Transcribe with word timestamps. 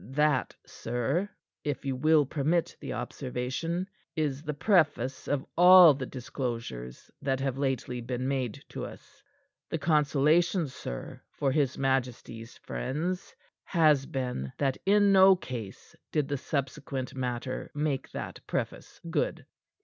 "That, 0.15 0.55
sir 0.65 1.29
if 1.63 1.85
you 1.85 1.95
will 1.95 2.25
permit 2.25 2.75
the 2.79 2.91
observation 2.93 3.87
is 4.15 4.41
the 4.41 4.55
preface 4.55 5.27
of 5.27 5.45
all 5.55 5.93
the 5.93 6.07
disclosures 6.07 7.11
that 7.21 7.39
have 7.39 7.59
lately 7.59 8.01
been 8.01 8.27
made 8.27 8.63
to 8.69 8.83
us. 8.83 9.21
The 9.69 9.77
consolation, 9.77 10.67
sir, 10.69 11.21
for 11.29 11.51
his 11.51 11.77
majesty's 11.77 12.57
friends, 12.57 13.35
has 13.63 14.07
been 14.07 14.51
that 14.57 14.79
in 14.87 15.11
no 15.11 15.35
case 15.35 15.95
did 16.11 16.27
the 16.29 16.37
subsequent 16.37 17.13
matter 17.13 17.69
make 17.75 18.09
that 18.09 18.39
preface 18.47 18.99
good." 19.11 19.45